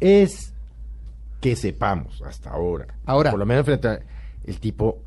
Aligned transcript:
es 0.00 0.54
que 1.40 1.56
sepamos 1.56 2.22
hasta 2.22 2.50
ahora. 2.50 2.86
Ahora. 3.06 3.30
Por 3.30 3.38
lo 3.38 3.46
menos 3.46 3.64
frente 3.64 3.88
a, 3.88 4.00
el 4.44 4.60
tipo 4.60 5.02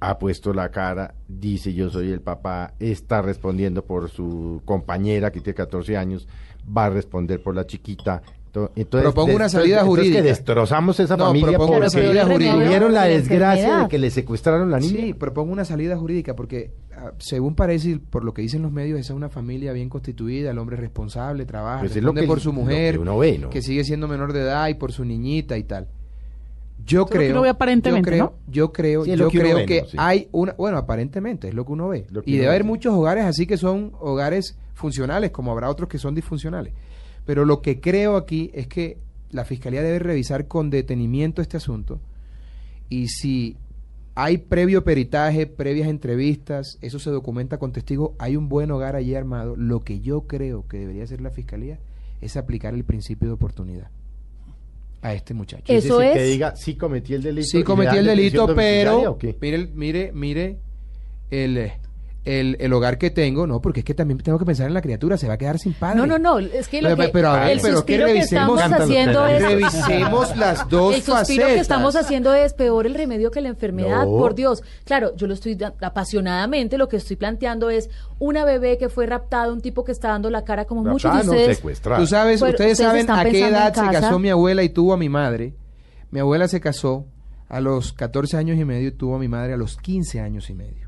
ha 0.00 0.18
puesto 0.18 0.52
la 0.52 0.70
cara, 0.70 1.14
dice 1.26 1.74
yo 1.74 1.90
soy 1.90 2.12
el 2.12 2.20
papá, 2.20 2.74
está 2.78 3.20
respondiendo 3.20 3.84
por 3.84 4.08
su 4.10 4.62
compañera 4.64 5.32
que 5.32 5.40
tiene 5.40 5.56
14 5.56 5.96
años, 5.96 6.28
va 6.76 6.86
a 6.86 6.90
responder 6.90 7.42
por 7.42 7.54
la 7.54 7.66
chiquita. 7.66 8.22
Entonces, 8.76 9.02
Propongo 9.12 9.36
una 9.36 9.48
salida 9.48 9.80
entonces 9.80 9.88
jurídica. 10.04 10.22
que 10.22 10.28
destrozamos 10.28 10.98
esa 11.00 11.16
No, 11.16 11.26
familia 11.26 11.58
porque 11.58 11.88
tuvieron 11.90 12.92
la 12.92 13.04
De 13.04 13.08
la 13.10 13.16
desgracia 13.16 13.78
de 13.80 13.88
que 13.88 13.98
le 13.98 14.10
secuestraron 14.10 14.70
la 14.70 14.78
niña. 14.80 14.96
Sí, 15.06 15.14
propongo 15.14 15.52
una 15.52 15.64
salida 15.64 15.96
jurídica 15.96 16.34
porque, 16.34 16.72
ah, 16.96 17.12
según 17.18 17.54
parece, 17.54 17.90
y 17.90 17.96
por 17.96 18.24
lo 18.24 18.32
que 18.34 18.42
dicen 18.42 18.62
los 18.62 18.72
medios, 18.72 18.98
esa 18.98 19.12
es 19.12 19.16
una 19.16 19.28
familia 19.28 19.72
bien 19.72 19.88
constituida, 19.88 20.50
el 20.50 20.58
hombre 20.58 20.76
es 20.76 20.80
responsable, 20.80 21.44
trabaja, 21.44 21.80
Pues 21.80 21.92
es 21.92 21.96
lo 22.02 22.08
responde 22.08 22.20
que- 22.22 22.26
por 22.26 22.40
su 22.40 22.48
lo 22.48 22.52
mujer, 22.54 22.94
que 22.94 22.98
uno 23.00 23.18
ve, 23.18 23.38
¿no? 23.38 23.50
que 23.50 23.62
sigue 23.62 23.84
siendo 23.84 24.08
menor 24.08 24.32
de 24.32 24.40
edad 24.40 24.68
y 24.68 24.74
por 24.74 24.92
su 24.92 25.04
niñita 25.04 25.56
y 25.58 25.64
tal. 25.64 25.86
Yo 26.86 27.00
Eso 27.00 27.06
es 27.06 27.06
lo 27.06 27.06
que 27.06 27.18
creo, 27.18 27.32
uno 27.32 27.42
ve 27.42 27.48
aparentemente, 27.50 28.10
yo 28.10 28.16
creo, 28.16 28.24
¿no? 28.24 28.52
yo 28.52 28.72
creo, 28.72 29.04
Sí, 29.04 29.16
yo 29.16 29.28
que 29.28 29.38
creo 29.40 29.56
ve, 29.56 29.66
que 29.66 29.80
¿no? 29.82 29.88
Sí. 29.88 29.96
hay 30.00 30.28
una, 30.32 30.54
bueno, 30.56 30.78
aparentemente 30.78 31.48
es 31.48 31.54
lo 31.54 31.66
que 31.66 31.72
uno 31.72 31.88
ve. 31.88 32.04
Que 32.04 32.08
Y 32.12 32.14
uno 32.14 32.22
debe 32.24 32.38
ve, 32.40 32.46
haber 32.48 32.62
sí. 32.62 32.68
muchos 32.68 32.94
hogares 32.94 33.24
así 33.24 33.46
que 33.46 33.56
son 33.58 33.92
hogares 34.00 34.56
funcionales, 34.74 35.32
como 35.32 35.50
habrá 35.52 35.68
otros 35.68 35.88
que 35.88 35.98
son 35.98 36.14
disfuncionales. 36.14 36.72
Pero 37.28 37.44
lo 37.44 37.60
que 37.60 37.78
creo 37.78 38.16
aquí 38.16 38.50
es 38.54 38.68
que 38.68 38.96
la 39.30 39.44
fiscalía 39.44 39.82
debe 39.82 39.98
revisar 39.98 40.48
con 40.48 40.70
detenimiento 40.70 41.42
este 41.42 41.58
asunto 41.58 42.00
y 42.88 43.08
si 43.08 43.58
hay 44.14 44.38
previo 44.38 44.82
peritaje, 44.82 45.46
previas 45.46 45.88
entrevistas, 45.88 46.78
eso 46.80 46.98
se 46.98 47.10
documenta 47.10 47.58
con 47.58 47.70
testigos, 47.72 48.12
hay 48.18 48.34
un 48.36 48.48
buen 48.48 48.70
hogar 48.70 48.96
allí 48.96 49.14
armado, 49.14 49.56
lo 49.56 49.80
que 49.80 50.00
yo 50.00 50.22
creo 50.22 50.66
que 50.68 50.78
debería 50.78 51.04
hacer 51.04 51.20
la 51.20 51.28
fiscalía 51.30 51.78
es 52.22 52.38
aplicar 52.38 52.72
el 52.72 52.84
principio 52.84 53.28
de 53.28 53.34
oportunidad 53.34 53.90
a 55.02 55.12
este 55.12 55.34
muchacho. 55.34 55.64
Es- 55.70 55.84
Eso 55.84 55.98
decir, 55.98 56.14
que 56.14 56.24
es- 56.24 56.30
diga, 56.32 56.56
sí 56.56 56.76
cometí 56.76 57.12
el 57.12 57.22
delito. 57.22 57.46
Sí 57.46 57.62
cometí 57.62 57.94
el 57.98 58.06
delito, 58.06 58.46
pero 58.54 59.18
mire, 59.42 59.68
mire, 59.74 60.12
mire 60.14 60.58
el, 61.30 61.58
eh, 61.58 61.72
el, 62.28 62.56
el 62.60 62.72
hogar 62.74 62.98
que 62.98 63.10
tengo, 63.10 63.46
no, 63.46 63.60
porque 63.62 63.80
es 63.80 63.84
que 63.86 63.94
también 63.94 64.18
tengo 64.18 64.38
que 64.38 64.44
pensar 64.44 64.66
en 64.66 64.74
la 64.74 64.82
criatura, 64.82 65.16
se 65.16 65.26
va 65.28 65.34
a 65.34 65.38
quedar 65.38 65.58
sin 65.58 65.72
padre. 65.72 65.96
No, 65.96 66.06
no, 66.06 66.18
no, 66.18 66.38
es 66.38 66.68
que 66.68 66.82
lo 66.82 66.90
Pero- 66.90 67.02
que, 67.02 67.08
pero 67.08 67.28
a 67.30 67.40
ver, 67.40 67.52
el 67.52 67.60
pero 67.60 67.72
que 67.72 67.76
suspiro 67.78 68.06
que 68.06 68.12
revisemos- 68.12 68.60
estamos 68.60 68.80
haciendo 68.80 69.26
es... 69.26 69.42
Revisemos 69.42 70.36
las 70.36 70.68
dos 70.68 70.94
el 70.94 71.00
suspiro 71.02 71.16
facetas. 71.18 71.46
que 71.54 71.60
estamos 71.60 71.96
haciendo 71.96 72.34
es 72.34 72.52
peor 72.54 72.86
el 72.86 72.94
remedio 72.94 73.30
que 73.30 73.40
la 73.40 73.48
enfermedad, 73.48 74.04
No. 74.04 74.10
por 74.18 74.34
Dios. 74.34 74.62
Claro, 74.84 75.16
yo 75.16 75.26
lo 75.26 75.34
estoy 75.34 75.54
da- 75.54 75.74
apasionadamente, 75.80 76.78
lo 76.78 76.88
que 76.88 76.96
estoy 76.98 77.16
planteando 77.16 77.70
es 77.70 77.88
una 78.18 78.44
bebé 78.44 78.78
que 78.78 78.88
fue 78.88 79.06
raptada, 79.06 79.52
un 79.52 79.60
tipo 79.60 79.84
que 79.84 79.92
está 79.92 80.08
dando 80.08 80.28
la 80.30 80.44
cara 80.44 80.64
como 80.66 80.82
muchos 80.84 81.10
de 81.16 81.24
no, 81.24 81.32
ustedes. 81.32 81.60
Tú 81.60 82.06
sabes, 82.06 82.40
Pero 82.40 82.50
ustedes 82.52 82.72
ustedes 82.72 82.78
saben 82.78 83.10
a 83.10 83.24
qué 83.24 83.46
edad 83.48 83.74
se 83.74 83.86
casó 83.90 84.18
mi 84.18 84.28
abuela 84.30 84.62
y 84.62 84.68
tuvo 84.68 84.92
a 84.92 84.96
mi 84.96 85.08
madre. 85.08 85.54
Mi 86.10 86.20
abuela 86.20 86.48
se 86.48 86.60
casó 86.60 87.06
a 87.48 87.60
los 87.60 87.92
14 87.94 88.36
años 88.36 88.58
y 88.58 88.64
medio 88.64 88.88
y 88.88 88.92
tuvo 88.92 89.16
a 89.16 89.18
mi 89.18 89.28
madre 89.28 89.54
a 89.54 89.56
los 89.56 89.76
15 89.78 90.20
años 90.20 90.50
y 90.50 90.54
medio. 90.54 90.87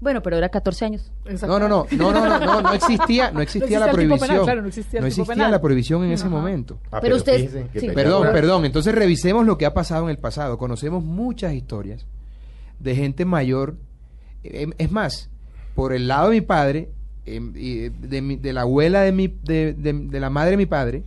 Bueno, 0.00 0.22
pero 0.22 0.36
era 0.36 0.48
14 0.50 0.84
años. 0.84 1.10
No, 1.46 1.58
no, 1.58 1.68
no, 1.68 1.86
no, 1.90 2.12
no, 2.12 2.12
no, 2.12 2.38
no, 2.38 2.60
no 2.62 2.72
existía, 2.74 3.30
no 3.30 3.40
existía 3.40 3.78
la 3.80 3.90
prohibición. 3.90 4.28
penal, 4.28 4.44
claro, 4.44 4.62
no 4.62 4.68
existía 4.68 5.48
la 5.48 5.60
prohibición 5.60 6.04
en 6.04 6.12
ese 6.12 6.28
momento. 6.28 6.78
Ah, 6.90 7.00
Pero 7.00 7.16
usted- 7.16 7.36
fíjese 7.36 7.62
que 7.72 7.80
sí. 7.80 7.86
tenía 7.86 7.94
Perdón, 7.94 8.28
perdón. 8.32 8.64
Entonces 8.66 8.94
revisemos 8.94 9.46
lo 9.46 9.56
que 9.56 9.64
ha 9.64 9.72
pasado 9.72 10.04
en 10.04 10.10
el 10.10 10.18
pasado. 10.18 10.58
Conocemos 10.58 11.02
muchas 11.02 11.54
historias 11.54 12.06
de 12.78 12.94
gente 12.94 13.24
mayor. 13.24 13.76
Eh, 14.44 14.66
Es 14.78 14.90
más, 14.92 15.30
por 15.74 15.92
el 15.94 16.08
lado 16.08 16.28
de 16.28 16.36
mi 16.36 16.40
padre, 16.42 16.90
em, 17.24 17.52
y 17.56 17.88
de, 17.88 18.20
mi- 18.22 18.36
de 18.36 18.52
la 18.52 18.60
abuela 18.62 19.00
de, 19.00 19.12
mi, 19.12 19.28
de, 19.28 19.72
de- 19.72 19.92
de 19.94 20.20
la 20.20 20.28
madre 20.30 20.52
de 20.52 20.56
mi 20.58 20.66
padre, 20.66 21.04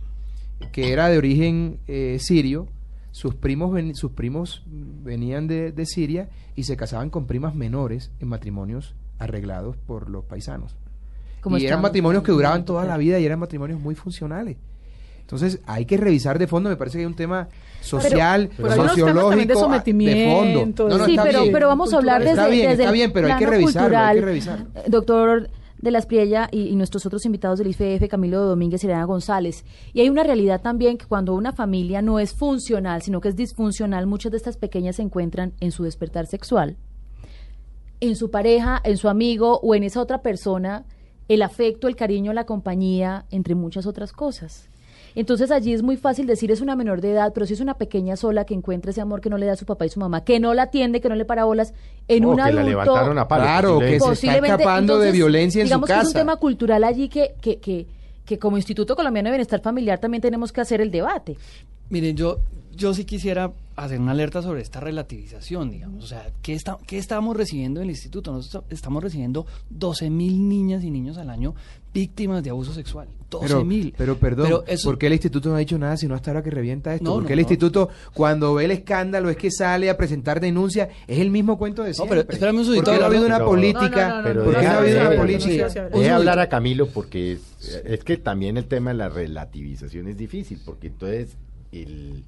que 0.72 0.92
era 0.92 1.08
de 1.08 1.16
origen 1.16 1.78
eh, 1.86 2.18
sirio, 2.20 2.66
sus 3.12 3.34
primos, 3.34 3.72
ven- 3.72 3.94
sus 3.94 4.12
primos 4.12 4.62
venían 4.66 5.46
de, 5.46 5.72
de 5.72 5.86
Siria 5.86 6.28
y 6.56 6.64
se 6.64 6.76
casaban 6.76 7.10
con 7.10 7.26
primas 7.26 7.54
menores 7.54 8.10
en 8.20 8.28
matrimonios 8.28 8.94
arreglados 9.18 9.76
por 9.76 10.08
los 10.10 10.24
paisanos. 10.24 10.76
Como 11.40 11.58
y 11.58 11.66
eran 11.66 11.80
matrimonios 11.80 12.22
que 12.22 12.32
duraban 12.32 12.64
toda 12.64 12.84
la 12.84 12.96
vida 12.96 13.18
y 13.18 13.24
eran 13.24 13.38
matrimonios 13.38 13.80
muy 13.80 13.94
funcionales. 13.94 14.56
Entonces 15.20 15.60
hay 15.66 15.86
que 15.86 15.96
revisar 15.96 16.38
de 16.38 16.46
fondo, 16.46 16.68
me 16.70 16.76
parece 16.76 16.98
que 16.98 17.02
hay 17.02 17.06
un 17.06 17.14
tema 17.14 17.48
social, 17.80 18.50
pero 18.56 18.72
hay 18.72 18.78
unos 18.80 18.94
temas 18.94 19.06
sociológico, 19.14 19.46
de 19.46 19.52
ah, 19.52 19.56
sometimiento, 19.56 20.36
fondo. 20.60 20.88
No, 20.88 20.98
no, 20.98 21.04
sí, 21.06 21.12
está 21.12 21.22
pero, 21.22 21.40
bien. 21.42 21.52
pero 21.52 21.68
vamos 21.68 21.94
a 21.94 21.96
hablar 21.98 22.20
Está 22.22 22.42
desde, 22.42 22.50
bien, 22.56 22.70
desde 22.70 22.82
está 22.82 22.92
bien, 22.92 23.12
pero 23.12 23.26
hay 23.28 23.32
que 23.34 23.38
plano 23.46 23.50
revisarlo, 23.52 23.98
hay 23.98 24.16
que 24.16 24.20
cultural. 24.20 24.24
revisarlo. 24.24 24.66
Eh, 24.74 24.84
Doctor 24.88 25.50
de 25.80 25.90
la 25.90 25.98
Espriella 25.98 26.48
y, 26.50 26.68
y 26.68 26.76
nuestros 26.76 27.06
otros 27.06 27.24
invitados 27.24 27.58
del 27.58 27.68
IFF, 27.68 28.08
Camilo 28.08 28.40
Domínguez 28.42 28.82
y 28.82 28.86
Elena 28.86 29.04
González. 29.04 29.64
Y 29.92 30.00
hay 30.00 30.10
una 30.10 30.22
realidad 30.22 30.60
también 30.60 30.98
que 30.98 31.06
cuando 31.06 31.34
una 31.34 31.52
familia 31.52 32.02
no 32.02 32.18
es 32.18 32.34
funcional, 32.34 33.02
sino 33.02 33.20
que 33.20 33.28
es 33.28 33.36
disfuncional, 33.36 34.06
muchas 34.06 34.32
de 34.32 34.38
estas 34.38 34.56
pequeñas 34.56 34.96
se 34.96 35.02
encuentran 35.02 35.54
en 35.60 35.72
su 35.72 35.84
despertar 35.84 36.26
sexual, 36.26 36.76
en 38.00 38.16
su 38.16 38.30
pareja, 38.30 38.80
en 38.84 38.96
su 38.96 39.08
amigo 39.08 39.60
o 39.62 39.74
en 39.74 39.84
esa 39.84 40.00
otra 40.00 40.22
persona, 40.22 40.84
el 41.28 41.42
afecto, 41.42 41.88
el 41.88 41.96
cariño, 41.96 42.32
la 42.32 42.44
compañía, 42.44 43.26
entre 43.30 43.54
muchas 43.54 43.86
otras 43.86 44.12
cosas. 44.12 44.68
Entonces 45.14 45.50
allí 45.50 45.72
es 45.72 45.82
muy 45.82 45.96
fácil 45.96 46.26
decir 46.26 46.50
es 46.50 46.60
una 46.60 46.76
menor 46.76 47.00
de 47.00 47.12
edad, 47.12 47.32
pero 47.34 47.46
si 47.46 47.54
es 47.54 47.60
una 47.60 47.74
pequeña 47.74 48.16
sola 48.16 48.44
que 48.44 48.54
encuentra 48.54 48.90
ese 48.90 49.00
amor 49.00 49.20
que 49.20 49.30
no 49.30 49.38
le 49.38 49.46
da 49.46 49.52
a 49.52 49.56
su 49.56 49.66
papá 49.66 49.86
y 49.86 49.88
su 49.88 50.00
mamá, 50.00 50.24
que 50.24 50.38
no 50.40 50.54
la 50.54 50.62
atiende, 50.64 51.00
que 51.00 51.08
no 51.08 51.14
le 51.14 51.24
para 51.24 51.44
bolas, 51.44 51.74
en 52.08 52.24
Oh, 52.24 52.30
un 52.30 52.36
que 52.36 52.42
la 52.42 52.46
adulto 52.48 52.68
levantaron 52.68 53.18
a 53.18 53.26
palo, 53.28 53.42
Claro, 53.42 53.78
que 53.80 53.98
se 54.00 54.12
está 54.12 54.36
escapando 54.38 54.98
de 54.98 55.12
violencia 55.12 55.60
en 55.62 55.66
su 55.66 55.68
digamos 55.68 55.86
que 55.88 55.92
es 55.94 55.98
un 55.98 56.04
casa. 56.06 56.18
tema 56.18 56.36
cultural 56.36 56.84
allí 56.84 57.08
que, 57.08 57.34
que, 57.40 57.58
que, 57.58 57.86
que 58.24 58.38
como 58.38 58.56
Instituto 58.56 58.94
Colombiano 58.96 59.28
de 59.28 59.32
Bienestar 59.32 59.60
Familiar 59.60 59.98
también 59.98 60.20
tenemos 60.20 60.52
que 60.52 60.60
hacer 60.60 60.80
el 60.80 60.90
debate. 60.90 61.36
Miren, 61.90 62.16
yo, 62.16 62.40
yo 62.74 62.94
sí 62.94 63.04
quisiera 63.04 63.52
hacer 63.76 63.98
una 64.00 64.12
alerta 64.12 64.42
sobre 64.42 64.60
esta 64.62 64.78
relativización, 64.80 65.70
digamos. 65.70 66.04
O 66.04 66.06
sea, 66.06 66.30
¿qué, 66.42 66.52
está, 66.54 66.76
qué 66.86 66.98
estamos 66.98 67.36
recibiendo 67.36 67.80
en 67.80 67.84
el 67.84 67.90
instituto? 67.90 68.30
Nosotros 68.32 68.64
estamos 68.70 69.02
recibiendo 69.02 69.46
12 69.70 70.10
mil 70.10 70.48
niñas 70.48 70.84
y 70.84 70.90
niños 70.90 71.16
al 71.18 71.30
año 71.30 71.54
víctimas 71.94 72.44
de 72.44 72.50
abuso 72.50 72.72
sexual. 72.74 73.08
12 73.30 73.46
Pero, 73.46 73.64
mil. 73.64 73.94
pero 73.96 74.16
perdón, 74.18 74.62
eso- 74.66 74.88
¿por 74.90 74.98
qué 74.98 75.06
el 75.06 75.14
instituto 75.14 75.48
no 75.48 75.54
ha 75.56 75.58
dicho 75.58 75.78
nada 75.78 75.96
sino 75.96 76.14
hasta 76.14 76.30
ahora 76.30 76.42
que 76.42 76.50
revienta 76.50 76.92
esto? 76.94 77.04
No, 77.04 77.14
porque 77.14 77.28
no, 77.30 77.34
el 77.34 77.36
no. 77.38 77.40
instituto, 77.42 77.88
cuando 78.12 78.54
ve 78.54 78.66
el 78.66 78.70
escándalo, 78.72 79.30
es 79.30 79.36
que 79.36 79.50
sale 79.50 79.88
a 79.88 79.96
presentar 79.96 80.40
denuncia? 80.40 80.88
Es 81.08 81.18
el 81.18 81.30
mismo 81.30 81.56
cuento 81.58 81.82
de 81.82 81.88
No, 81.90 81.94
siempre. 81.94 82.24
pero 82.24 82.32
espérame 82.34 82.58
un 82.58 82.66
¿Por 82.66 82.84
qué 82.84 82.90
no 82.98 83.02
ha 83.02 83.06
habido 83.06 83.26
una 83.26 83.36
pero- 83.38 83.48
política? 83.50 84.08
No, 84.08 84.14
no, 84.14 84.16
no, 84.18 84.24
Pero 84.24 84.44
¿Por 84.44 84.54
qué 84.56 84.62
no 84.62 84.68
ha 84.70 84.78
habido 84.78 85.00
una 85.00 85.16
política? 85.16 85.70
sí. 85.70 85.78
Deje 85.92 86.10
hablar 86.10 86.38
a 86.38 86.48
Camilo 86.48 86.86
porque 86.88 87.32
es, 87.32 87.40
es 87.84 88.04
que 88.04 88.16
también 88.18 88.56
el 88.56 88.66
tema 88.66 88.90
de 88.90 88.96
la 88.98 89.08
relativización 89.08 90.06
es 90.08 90.16
difícil, 90.16 90.60
porque 90.64 90.88
entonces 90.88 91.36
el, 91.72 92.24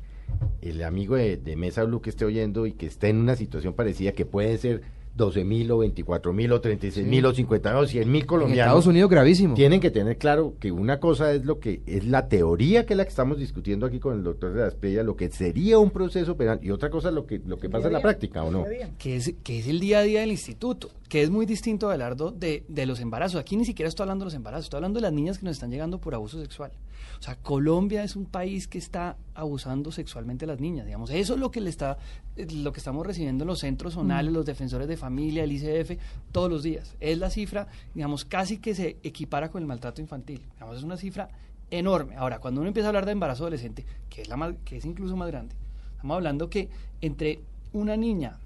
el 0.61 0.83
amigo 0.83 1.17
de, 1.17 1.37
de 1.37 1.57
Mesa 1.57 1.85
Blue 1.85 2.01
que 2.01 2.11
esté 2.11 2.25
oyendo 2.25 2.67
y 2.67 2.73
que 2.73 2.87
esté 2.87 3.09
en 3.09 3.19
una 3.19 3.37
situación 3.37 3.75
parecida, 3.75 4.13
que 4.13 4.27
pueden 4.27 4.59
ser 4.59 4.83
12 5.15 5.45
mil 5.45 5.71
o 5.71 5.79
24 5.79 6.33
mil 6.33 6.53
o 6.53 6.61
36 6.61 7.07
mil 7.07 7.25
o 7.27 7.35
50 7.35 7.79
o 7.79 7.87
100 7.87 8.11
mil 8.11 8.23
En 8.23 8.27
colombianos. 8.27 8.67
Estados 8.67 8.87
Unidos 8.87 9.11
gravísimo. 9.11 9.55
Tienen 9.55 9.81
que 9.81 9.91
tener 9.91 10.17
claro 10.17 10.55
que 10.59 10.73
una 10.73 11.01
cosa 11.01 11.35
es 11.35 11.45
lo 11.45 11.61
que 11.61 11.83
es 11.87 12.07
la 12.07 12.29
teoría 12.29 12.87
que 12.87 12.95
es 12.95 12.97
la 12.97 13.05
que 13.05 13.11
estamos 13.11 13.39
discutiendo 13.39 13.85
aquí 13.87 13.99
con 13.99 14.17
el 14.17 14.25
doctor 14.25 14.53
de 14.55 14.61
la 14.61 14.69
Espriella, 14.69 15.03
lo 15.03 15.17
que 15.17 15.31
sería 15.31 15.79
un 15.79 15.91
proceso 15.91 16.37
penal, 16.37 16.61
y 16.63 16.71
otra 16.71 16.91
cosa 16.91 17.11
lo 17.11 17.27
que 17.27 17.41
lo 17.45 17.59
que 17.59 17.69
pasa 17.69 17.89
en 17.89 17.93
la 17.93 18.01
práctica, 18.01 18.43
¿o 18.43 18.51
no? 18.51 18.65
que 18.99 19.17
es, 19.17 19.35
que 19.43 19.59
es 19.59 19.69
el 19.69 19.81
día 19.81 19.99
a 19.99 20.03
día 20.03 20.21
del 20.21 20.31
instituto, 20.31 20.91
que 21.13 21.23
es 21.23 21.29
muy 21.29 21.45
distinto, 21.45 21.89
Abelardo, 21.89 22.31
de, 22.31 22.65
de 22.69 22.87
los 22.87 22.99
embarazos. 22.99 23.39
Aquí 23.39 23.59
ni 23.59 23.67
siquiera 23.67 23.87
estoy 23.87 24.05
hablando 24.05 24.25
de 24.25 24.29
los 24.29 24.35
embarazos, 24.35 24.65
estoy 24.65 24.79
hablando 24.79 24.97
de 24.97 25.03
las 25.03 25.13
niñas 25.13 25.37
que 25.37 25.45
nos 25.45 25.57
están 25.57 25.71
llegando 25.71 26.01
por 26.01 26.15
abuso 26.15 26.41
sexual. 26.41 26.73
O 27.21 27.23
sea, 27.23 27.37
Colombia 27.37 28.03
es 28.03 28.17
un 28.17 28.25
país 28.25 28.67
que 28.67 28.79
está 28.79 29.19
abusando 29.35 29.93
sexualmente 29.93 30.47
a 30.47 30.49
las 30.49 30.59
niñas, 30.59 30.87
digamos. 30.87 31.11
Eso 31.11 31.35
es 31.35 31.39
lo 31.39 31.51
que 31.51 31.61
le 31.61 31.69
está, 31.69 31.99
eh, 32.37 32.47
lo 32.51 32.73
que 32.73 32.79
estamos 32.79 33.07
recibiendo 33.07 33.45
en 33.45 33.49
los 33.49 33.59
centros 33.59 33.93
zonales, 33.93 34.33
los 34.33 34.47
defensores 34.47 34.89
de 34.89 34.97
familia, 34.97 35.45
el 35.45 35.53
ICF, 35.53 35.99
todos 36.33 36.49
los 36.49 36.63
días. 36.63 36.97
Es 36.99 37.19
la 37.19 37.29
cifra, 37.29 37.69
digamos, 37.95 38.25
casi 38.25 38.57
que 38.57 38.75
se 38.75 38.97
equipara 39.03 39.51
con 39.51 39.61
el 39.61 39.69
maltrato 39.69 40.01
infantil. 40.01 40.41
Digamos, 40.55 40.79
es 40.79 40.83
una 40.83 40.97
cifra 40.97 41.29
enorme. 41.71 42.17
Ahora, 42.17 42.39
cuando 42.39 42.63
uno 42.63 42.69
empieza 42.69 42.87
a 42.87 42.89
hablar 42.89 43.05
de 43.05 43.13
embarazo 43.13 43.43
adolescente, 43.43 43.85
que 44.09 44.23
es, 44.23 44.29
la 44.29 44.39
más, 44.39 44.55
que 44.65 44.79
es 44.79 44.87
incluso 44.87 45.15
más 45.15 45.29
grande, 45.29 45.55
estamos 45.91 46.15
hablando 46.15 46.49
que 46.49 46.71
entre 47.03 47.43
una 47.75 47.99
niña 47.99 48.39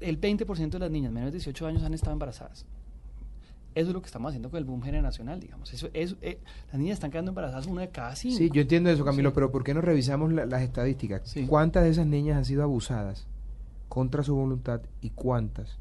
el 0.00 0.20
20% 0.20 0.70
de 0.70 0.78
las 0.78 0.90
niñas 0.90 1.12
menores 1.12 1.32
de 1.32 1.38
18 1.38 1.66
años 1.66 1.82
han 1.82 1.94
estado 1.94 2.12
embarazadas. 2.12 2.66
Eso 3.74 3.88
es 3.88 3.94
lo 3.94 4.00
que 4.00 4.06
estamos 4.06 4.30
haciendo 4.30 4.50
con 4.50 4.58
el 4.58 4.64
boom 4.64 4.82
generacional, 4.82 5.38
digamos. 5.40 5.72
Eso, 5.72 5.88
es 5.92 6.16
eh, 6.22 6.38
las 6.72 6.80
niñas 6.80 6.94
están 6.94 7.10
quedando 7.10 7.30
embarazadas 7.30 7.66
una 7.66 7.82
de 7.82 7.90
cada 7.90 8.16
cinco. 8.16 8.36
Sí, 8.38 8.50
yo 8.52 8.62
entiendo 8.62 8.90
eso, 8.90 9.04
Camilo, 9.04 9.30
Sí. 9.30 9.34
pero 9.34 9.52
¿por 9.52 9.62
qué 9.62 9.74
no 9.74 9.80
revisamos 9.80 10.32
la- 10.32 10.46
las 10.46 10.62
estadísticas? 10.62 11.22
Sí. 11.28 11.46
¿Cuántas 11.46 11.84
de 11.84 11.90
esas 11.90 12.06
niñas 12.06 12.36
han 12.38 12.44
sido 12.44 12.62
abusadas 12.64 13.26
contra 13.88 14.22
su 14.22 14.34
voluntad 14.34 14.80
y 15.00 15.10
cuántas? 15.10 15.78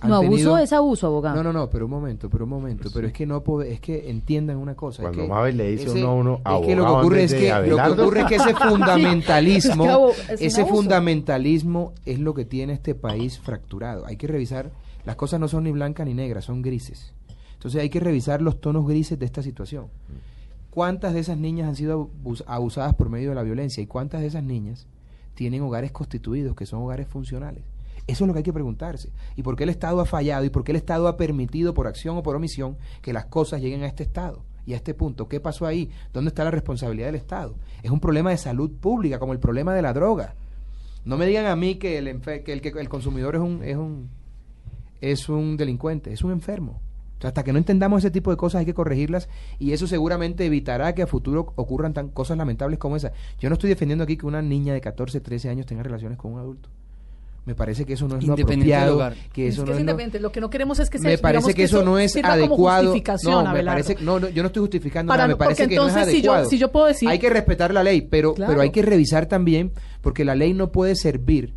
Han 0.00 0.10
No, 0.10 0.16
abuso 0.16 0.30
tenido- 0.30 0.58
es 0.58 0.72
abuso, 0.72 1.06
abogado. 1.06 1.36
No, 1.36 1.42
no, 1.44 1.52
no, 1.52 1.70
pero 1.70 1.84
un 1.84 1.90
momento, 1.92 2.28
pero 2.28 2.44
un 2.44 2.50
momento, 2.50 2.88
pero 2.92 3.06
es 3.06 3.12
que 3.12 3.24
no 3.26 3.42
es 3.62 3.80
que 3.80 4.10
entiendan 4.10 4.56
una 4.56 4.74
cosa. 4.74 5.02
es 5.02 5.08
Cuando 5.08 5.22
que 5.22 5.28
Mabel 5.28 5.56
le 5.56 5.70
dice 5.70 5.84
ese- 5.84 5.98
uno 6.00 6.08
a 6.08 6.14
uno, 6.14 6.34
es 6.34 6.40
que 6.42 6.50
lo 6.50 6.64
que 6.64 6.72
abogado 6.72 6.98
ocurre 6.98 7.24
es 7.24 7.34
que 7.34 7.48
lo 7.68 7.76
que 7.76 8.02
ocurre 8.02 8.20
es 8.22 8.26
que 8.26 8.34
ese 8.36 8.54
fundamentalismo, 8.54 10.08
Es 10.28 10.38
que 10.40 10.46
ese 10.46 10.60
abuso. 10.62 10.76
fundamentalismo 10.76 11.92
es 12.04 12.18
lo 12.18 12.34
que 12.34 12.44
tiene 12.44 12.72
este 12.72 12.94
país 12.94 13.38
fracturado. 13.38 14.04
Hay 14.06 14.16
que 14.16 14.26
revisar, 14.26 14.70
las 15.04 15.16
cosas 15.16 15.38
no 15.38 15.46
son 15.48 15.64
ni 15.64 15.70
blancas 15.72 16.06
ni 16.06 16.14
negras, 16.14 16.44
son 16.46 16.62
grises. 16.62 17.12
Entonces 17.54 17.80
hay 17.80 17.90
que 17.90 18.00
revisar 18.00 18.42
los 18.42 18.60
tonos 18.60 18.86
grises 18.88 19.18
de 19.20 19.24
esta 19.26 19.40
situación. 19.42 19.86
¿Cuántas 20.70 21.12
de 21.14 21.20
esas 21.20 21.36
niñas 21.38 21.68
han 21.68 21.76
sido 21.76 22.10
abusadas 22.46 22.94
por 22.94 23.08
medio 23.08 23.28
de 23.28 23.34
la 23.34 23.42
violencia 23.42 23.82
y 23.82 23.86
cuántas 23.86 24.20
de 24.22 24.26
esas 24.28 24.42
niñas 24.42 24.86
tienen 25.34 25.62
hogares 25.62 25.92
constituidos 25.92 26.56
que 26.56 26.66
son 26.66 26.82
hogares 26.82 27.06
funcionales? 27.06 27.62
Eso 28.06 28.24
es 28.24 28.28
lo 28.28 28.32
que 28.32 28.38
hay 28.38 28.44
que 28.44 28.52
preguntarse. 28.52 29.10
¿Y 29.36 29.42
por 29.42 29.56
qué 29.56 29.62
el 29.64 29.70
Estado 29.70 30.00
ha 30.00 30.04
fallado? 30.04 30.44
¿Y 30.44 30.50
por 30.50 30.64
qué 30.64 30.72
el 30.72 30.76
Estado 30.76 31.06
ha 31.06 31.16
permitido 31.16 31.72
por 31.72 31.86
acción 31.86 32.16
o 32.16 32.22
por 32.22 32.34
omisión 32.34 32.76
que 33.00 33.12
las 33.12 33.26
cosas 33.26 33.60
lleguen 33.60 33.84
a 33.84 33.86
este 33.86 34.02
estado? 34.02 34.44
Y 34.66 34.74
a 34.74 34.76
este 34.76 34.94
punto, 34.94 35.28
¿qué 35.28 35.40
pasó 35.40 35.66
ahí? 35.66 35.90
¿Dónde 36.12 36.28
está 36.28 36.44
la 36.44 36.50
responsabilidad 36.50 37.06
del 37.06 37.16
Estado? 37.16 37.54
Es 37.82 37.90
un 37.90 38.00
problema 38.00 38.30
de 38.30 38.36
salud 38.36 38.70
pública, 38.70 39.18
como 39.18 39.32
el 39.32 39.40
problema 39.40 39.74
de 39.74 39.82
la 39.82 39.92
droga. 39.92 40.34
No 41.04 41.16
me 41.16 41.26
digan 41.26 41.46
a 41.46 41.56
mí 41.56 41.76
que 41.76 41.98
el, 41.98 42.20
que 42.20 42.52
el, 42.52 42.88
consumidor 42.88 43.34
es 43.34 43.40
un, 43.40 43.62
es, 43.64 43.76
un, 43.76 44.08
es 45.00 45.28
un 45.28 45.56
delincuente, 45.56 46.12
es 46.12 46.22
un 46.22 46.30
enfermo. 46.30 46.80
hasta 47.22 47.42
que 47.42 47.52
no 47.52 47.58
entendamos 47.58 48.04
ese 48.04 48.12
tipo 48.12 48.30
de 48.30 48.36
cosas 48.36 48.60
hay 48.60 48.66
que 48.66 48.74
corregirlas 48.74 49.28
y 49.58 49.72
eso 49.72 49.88
seguramente 49.88 50.46
evitará 50.46 50.94
que 50.94 51.02
a 51.02 51.08
futuro 51.08 51.52
ocurran 51.56 51.92
tan 51.92 52.08
cosas 52.08 52.38
lamentables 52.38 52.78
como 52.78 52.94
esa. 52.94 53.12
Yo 53.40 53.48
no 53.48 53.54
estoy 53.54 53.70
defendiendo 53.70 54.04
aquí 54.04 54.16
que 54.16 54.26
una 54.26 54.42
niña 54.42 54.74
de 54.74 54.80
14, 54.80 55.20
13 55.20 55.48
años 55.48 55.66
tenga 55.66 55.82
relaciones 55.82 56.18
con 56.18 56.34
un 56.34 56.38
adulto. 56.38 56.68
Me 57.44 57.56
parece 57.56 57.84
que 57.84 57.94
eso 57.94 58.06
no 58.06 58.18
es 58.18 58.24
lo 58.24 58.34
apropiado. 58.34 59.12
Que 59.32 59.48
eso 59.48 59.66
no 59.66 59.72
es 59.72 59.80
independiente. 59.80 60.20
Lo... 60.20 60.30
que 60.30 60.40
no 60.40 60.48
queremos 60.48 60.78
es 60.78 60.88
que 60.88 60.98
se 60.98 61.04
Me 61.08 61.18
parece 61.18 61.54
que, 61.54 61.64
eso 61.64 61.82
no 61.82 61.98
es 61.98 62.16
adecuado. 62.16 62.94
No, 63.24 63.52
me 63.52 63.64
parece, 63.64 63.96
no, 64.00 64.28
yo 64.28 64.42
no 64.42 64.46
estoy 64.46 64.60
justificando 64.60 65.12
nada. 65.12 65.26
Me 65.26 65.36
parece 65.36 65.66
que 65.66 65.74
no 65.74 65.88
es 65.88 65.96
adecuado. 65.96 66.48
Si 66.48 66.58
yo, 66.58 66.70
puedo 66.70 66.86
decir. 66.86 67.08
Hay 67.08 67.18
que 67.18 67.30
respetar 67.30 67.74
la 67.74 67.82
ley, 67.82 68.02
pero, 68.02 68.34
pero 68.34 68.60
hay 68.60 68.70
que 68.70 68.82
revisar 68.82 69.26
también, 69.26 69.72
porque 70.00 70.24
la 70.24 70.34
ley 70.34 70.54
no 70.54 70.70
puede 70.70 70.94
servir 70.94 71.52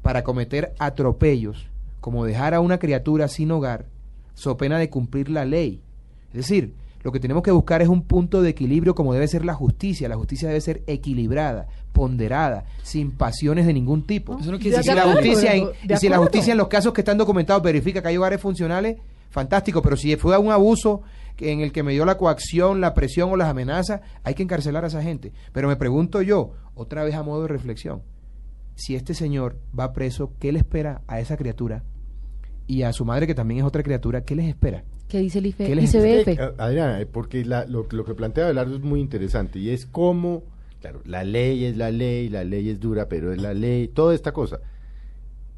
para 0.00 0.24
cometer 0.24 0.72
atropellos, 0.78 1.66
como 2.00 2.24
dejar 2.24 2.54
a 2.54 2.60
una 2.60 2.78
criatura 2.78 3.28
sin 3.28 3.50
hogar, 3.50 3.86
so 4.34 4.56
pena 4.56 4.78
de 4.78 4.88
cumplir 4.88 5.28
la 5.28 5.44
ley. 5.44 5.82
Es 6.30 6.36
decir, 6.36 6.74
lo 7.02 7.12
que 7.12 7.20
tenemos 7.20 7.42
que 7.42 7.50
buscar 7.50 7.82
es 7.82 7.88
un 7.88 8.02
punto 8.02 8.40
de 8.40 8.50
equilibrio 8.50 8.94
como 8.94 9.12
debe 9.12 9.28
ser 9.28 9.44
la 9.44 9.54
justicia. 9.54 10.08
La 10.08 10.16
justicia 10.16 10.48
debe 10.48 10.60
ser 10.60 10.82
equilibrada, 10.86 11.68
ponderada, 11.96 12.66
sin 12.82 13.10
pasiones 13.10 13.64
de 13.64 13.72
ningún 13.72 14.06
tipo. 14.06 14.38
y 14.38 14.70
si 14.70 14.94
la 14.94 15.04
justicia, 15.10 15.54
en, 15.54 15.70
si 15.98 16.10
la 16.10 16.18
justicia 16.18 16.52
en 16.52 16.58
los 16.58 16.68
casos 16.68 16.92
que 16.92 17.00
están 17.00 17.16
documentados 17.16 17.62
verifica 17.62 18.02
que 18.02 18.08
hay 18.08 18.18
hogares 18.18 18.38
funcionales, 18.38 18.98
fantástico, 19.30 19.80
pero 19.80 19.96
si 19.96 20.14
fue 20.16 20.36
un 20.36 20.52
abuso 20.52 21.00
en 21.38 21.60
el 21.60 21.72
que 21.72 21.82
me 21.82 21.92
dio 21.92 22.04
la 22.04 22.18
coacción, 22.18 22.82
la 22.82 22.92
presión 22.92 23.30
o 23.30 23.36
las 23.36 23.48
amenazas, 23.48 24.02
hay 24.24 24.34
que 24.34 24.42
encarcelar 24.42 24.84
a 24.84 24.88
esa 24.88 25.02
gente. 25.02 25.32
Pero 25.54 25.68
me 25.68 25.76
pregunto 25.76 26.20
yo, 26.20 26.52
otra 26.74 27.02
vez 27.02 27.14
a 27.14 27.22
modo 27.22 27.42
de 27.42 27.48
reflexión, 27.48 28.02
si 28.74 28.94
este 28.94 29.14
señor 29.14 29.56
va 29.78 29.94
preso, 29.94 30.34
¿qué 30.38 30.52
le 30.52 30.58
espera 30.58 31.00
a 31.06 31.18
esa 31.18 31.38
criatura? 31.38 31.82
Y 32.66 32.82
a 32.82 32.92
su 32.92 33.06
madre, 33.06 33.26
que 33.26 33.34
también 33.34 33.60
es 33.60 33.66
otra 33.66 33.82
criatura, 33.82 34.22
¿qué 34.22 34.34
les 34.34 34.48
espera? 34.48 34.84
¿Qué 35.08 35.18
dice 35.20 35.38
el 35.38 35.46
ICBF? 35.46 36.28
Eh, 36.28 36.52
Adriana, 36.58 37.00
eh, 37.00 37.06
porque 37.06 37.42
lo, 37.42 37.88
que 37.88 38.14
plantea 38.14 38.44
Abelardo 38.44 38.76
es 38.76 38.82
muy 38.82 39.00
interesante 39.00 39.58
y 39.58 39.70
es 39.70 39.86
cómo, 39.86 40.42
claro, 40.86 41.02
la 41.04 41.24
ley 41.24 41.64
es 41.64 41.76
la 41.76 41.90
ley, 41.90 42.28
la 42.28 42.44
ley 42.44 42.68
es 42.68 42.78
dura, 42.78 43.08
pero 43.08 43.32
es 43.32 43.42
la 43.42 43.54
ley, 43.54 43.88
toda 43.88 44.14
esta 44.14 44.32
cosa. 44.32 44.60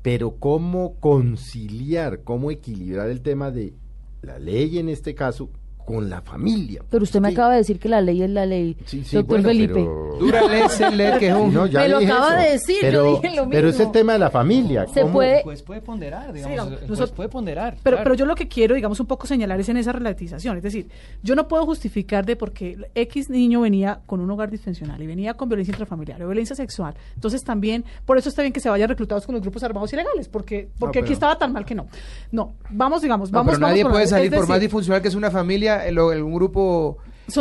Pero 0.02 0.36
cómo 0.36 0.94
conciliar, 1.00 2.22
cómo 2.22 2.50
equilibrar 2.50 3.10
el 3.10 3.20
tema 3.20 3.50
de 3.50 3.74
la 4.22 4.38
ley 4.38 4.78
en 4.78 4.88
este 4.88 5.14
caso 5.14 5.50
con 5.88 6.10
la 6.10 6.20
familia. 6.20 6.82
Pero 6.90 7.02
usted 7.02 7.18
me 7.18 7.28
acaba 7.28 7.52
de 7.52 7.56
decir 7.56 7.78
que 7.78 7.88
la 7.88 8.02
ley 8.02 8.22
es 8.22 8.28
la 8.28 8.44
ley, 8.44 8.76
sí, 8.84 9.02
sí, 9.04 9.16
doctor 9.16 9.40
Felipe. 9.40 9.80
Dura 10.20 10.42
ley 10.46 11.12
que 11.18 11.28
es 11.28 11.34
un... 11.34 11.54
No, 11.54 11.64
ya 11.64 11.80
me 11.80 11.88
lo 11.88 11.96
acaba 11.96 12.36
de 12.36 12.50
decir, 12.52 12.76
pero, 12.82 13.04
yo 13.06 13.20
dije 13.22 13.34
lo 13.34 13.46
mismo. 13.46 13.52
Pero 13.52 13.68
es 13.70 13.80
el 13.80 13.90
tema 13.90 14.12
de 14.12 14.18
la 14.18 14.28
familia. 14.28 14.86
Se 14.92 15.06
puede... 15.06 15.40
Pues 15.42 15.62
puede 15.62 15.80
ponderar, 15.80 16.30
digamos, 16.34 16.74
pues 16.86 17.10
puede 17.10 17.30
ponderar. 17.30 17.78
Pero, 17.82 18.00
pero 18.02 18.14
yo 18.14 18.26
lo 18.26 18.34
que 18.34 18.48
quiero, 18.48 18.74
digamos, 18.74 19.00
un 19.00 19.06
poco 19.06 19.26
señalar 19.26 19.58
es 19.60 19.70
en 19.70 19.78
esa 19.78 19.92
relativización. 19.92 20.58
Es 20.58 20.62
decir, 20.62 20.90
yo 21.22 21.34
no 21.34 21.48
puedo 21.48 21.64
justificar 21.64 22.26
de 22.26 22.36
por 22.36 22.52
qué 22.52 22.76
X 22.94 23.30
niño 23.30 23.62
venía 23.62 24.00
con 24.04 24.20
un 24.20 24.30
hogar 24.30 24.50
disfuncional 24.50 25.02
y 25.02 25.06
venía 25.06 25.32
con 25.32 25.48
violencia 25.48 25.72
intrafamiliar 25.72 26.22
o 26.22 26.26
violencia 26.26 26.54
sexual. 26.54 26.96
Entonces 27.14 27.42
también, 27.44 27.82
por 28.04 28.18
eso 28.18 28.28
está 28.28 28.42
bien 28.42 28.52
que 28.52 28.60
se 28.60 28.68
vayan 28.68 28.90
reclutados 28.90 29.24
con 29.24 29.34
los 29.34 29.40
grupos 29.40 29.62
armados 29.62 29.90
ilegales, 29.94 30.28
porque, 30.28 30.68
porque 30.78 30.98
aquí 30.98 31.14
estaba 31.14 31.38
tan 31.38 31.50
mal 31.50 31.64
que 31.64 31.74
no. 31.74 31.86
No, 32.30 32.56
vamos, 32.68 33.00
digamos, 33.00 33.30
vamos... 33.30 33.54
pero 33.54 33.66
nadie 33.66 33.86
puede 33.86 34.06
salir, 34.06 34.30
por 34.30 34.46
más 34.46 34.60
disfuncional 34.60 35.00
que 35.00 35.08
es 35.08 35.14
una 35.14 35.30
familia, 35.30 35.77
un 35.96 36.34
grupo 36.34 36.98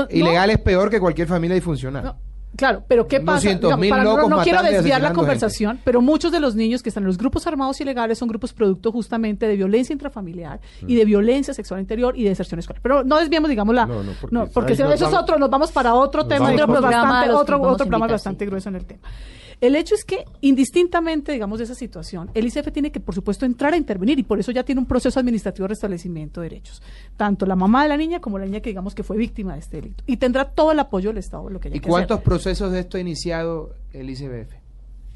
ilegal 0.09 0.49
es 0.49 0.59
peor 0.59 0.89
que 0.89 0.99
cualquier 0.99 1.27
familia 1.27 1.55
disfuncional. 1.55 2.15
Claro, 2.55 2.83
pero 2.87 3.07
¿qué 3.07 3.19
pasa? 3.19 3.53
no, 3.53 4.41
quiero 4.41 4.63
desviar 4.63 4.99
la 5.01 5.13
conversación, 5.13 5.79
pero 5.83 6.01
muchos 6.01 6.31
de 6.31 6.39
los 6.39 6.55
niños 6.55 6.81
que 6.81 6.89
están 6.89 7.03
en 7.03 7.07
los 7.07 7.17
grupos 7.17 7.45
armados 7.45 7.79
ilegales 7.81 8.17
son 8.17 8.27
grupos 8.27 8.51
producto 8.51 8.91
justamente 8.91 9.47
de 9.47 9.55
violencia 9.55 9.93
intrafamiliar 9.93 10.59
y 10.81 10.95
de 10.95 11.05
mm. 11.05 11.07
violencia 11.07 11.53
sexual 11.53 11.79
interior 11.79 12.17
y 12.17 12.23
de 12.23 12.29
deserción 12.29 12.59
escolar. 12.59 12.81
Pero 12.81 13.03
no 13.03 13.17
desviamos, 13.19 13.49
digamos, 13.49 13.75
la... 13.75 13.85
No, 14.31 14.47
porque, 14.47 14.75
si 14.75 14.81
eso 14.81 15.07
es 15.07 15.13
otro, 15.13 15.37
nos 15.37 15.51
vamos 15.51 15.71
para 15.71 15.93
otro 15.93 16.25
tema, 16.25 16.51
otro 16.51 16.65
programa, 16.67 17.25
otro, 17.35 17.61
otro 17.61 17.85
programa 17.85 18.07
bastante 18.07 18.45
grueso 18.47 18.69
en 18.69 18.75
el 18.75 18.85
tema. 18.85 19.07
El 19.59 19.75
hecho 19.75 19.95
es 19.95 20.05
que, 20.05 20.25
indistintamente, 20.41 21.31
digamos, 21.31 21.57
de 21.57 21.65
esa 21.65 21.73
situación, 21.73 22.29
el 22.35 22.45
ICF 22.45 22.71
tiene 22.71 22.91
que, 22.91 22.99
por 22.99 23.15
supuesto, 23.15 23.45
entrar 23.45 23.73
a 23.73 23.77
intervenir 23.77 24.19
y 24.19 24.23
por 24.23 24.39
eso 24.39 24.51
ya 24.51 24.63
tiene 24.63 24.79
un 24.79 24.85
proceso 24.85 25.19
administrativo 25.19 25.63
de 25.63 25.69
restablecimiento 25.69 26.41
de 26.41 26.49
derechos. 26.49 26.81
Tanto 27.15 27.45
la 27.47 27.55
mamá 27.55 27.81
de 27.83 27.89
la 27.89 27.97
niña 27.97 28.19
como 28.19 28.37
la 28.37 28.45
niña 28.45 28.59
que, 28.59 28.69
digamos, 28.69 28.93
que 28.93 29.01
fue 29.01 29.17
víctima 29.17 29.53
de 29.53 29.59
este 29.59 29.77
delito. 29.77 30.03
Y 30.05 30.17
tendrá 30.17 30.45
todo 30.45 30.71
el 30.73 30.79
apoyo 30.79 31.09
del 31.09 31.17
Estado, 31.17 31.49
lo 31.49 31.59
que 31.59 31.69
¿Y 31.73 31.79
cuántos 31.79 32.21
procesos 32.21 32.71
de 32.71 32.81
esto 32.81 32.97
ha 32.97 32.99
iniciado 32.99 33.73
el 33.93 34.09
ICBF? 34.09 34.67